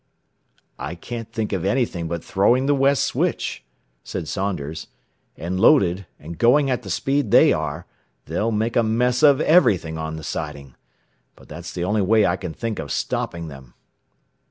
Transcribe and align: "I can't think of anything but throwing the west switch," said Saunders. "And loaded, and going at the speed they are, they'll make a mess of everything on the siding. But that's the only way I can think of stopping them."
"I 0.79 0.95
can't 0.95 1.31
think 1.31 1.53
of 1.53 1.63
anything 1.63 2.07
but 2.07 2.23
throwing 2.23 2.65
the 2.65 2.73
west 2.73 3.03
switch," 3.03 3.63
said 4.03 4.27
Saunders. 4.27 4.87
"And 5.37 5.59
loaded, 5.59 6.07
and 6.19 6.39
going 6.39 6.71
at 6.71 6.81
the 6.81 6.89
speed 6.89 7.29
they 7.29 7.53
are, 7.53 7.85
they'll 8.25 8.49
make 8.51 8.75
a 8.75 8.81
mess 8.81 9.21
of 9.21 9.39
everything 9.41 9.99
on 9.99 10.15
the 10.15 10.23
siding. 10.23 10.73
But 11.35 11.49
that's 11.49 11.71
the 11.71 11.83
only 11.83 12.01
way 12.01 12.25
I 12.25 12.35
can 12.35 12.51
think 12.51 12.79
of 12.79 12.91
stopping 12.91 13.47
them." 13.47 13.75